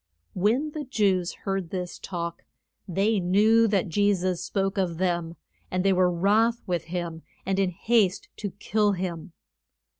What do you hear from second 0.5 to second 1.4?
the Jews